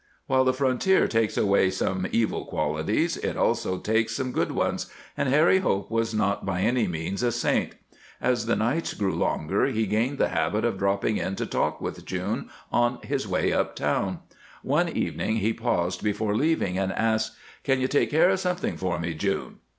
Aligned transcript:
While 0.25 0.45
the 0.45 0.51
frontier 0.51 1.07
takes 1.07 1.37
away 1.37 1.69
some 1.69 2.07
evil 2.11 2.45
qualities 2.45 3.17
it 3.17 3.37
also 3.37 3.77
takes 3.77 4.15
some 4.15 4.31
good 4.31 4.51
ones, 4.51 4.91
and 5.15 5.29
Harry 5.29 5.59
Hope 5.59 5.91
was 5.91 6.11
not 6.11 6.43
by 6.43 6.61
any 6.61 6.87
means 6.87 7.21
a 7.21 7.31
saint. 7.31 7.73
As 8.19 8.47
the 8.47 8.55
nights 8.55 8.95
grew 8.95 9.13
longer 9.13 9.67
he 9.67 9.85
gained 9.85 10.17
the 10.17 10.29
habit 10.29 10.65
of 10.65 10.79
dropping 10.79 11.17
in 11.17 11.35
to 11.35 11.45
talk 11.45 11.81
with 11.81 12.03
June 12.03 12.49
on 12.71 12.97
his 13.03 13.27
way 13.27 13.53
up 13.53 13.75
town. 13.75 14.21
One 14.63 14.89
evening 14.89 15.35
he 15.35 15.53
paused 15.53 16.03
before 16.03 16.35
leaving 16.35 16.79
and 16.79 16.91
asked: 16.93 17.35
"Can 17.63 17.79
you 17.79 17.87
take 17.87 18.09
care 18.09 18.31
of 18.31 18.39
something 18.39 18.77
for 18.77 18.97
me, 18.97 19.13
June?" 19.13 19.59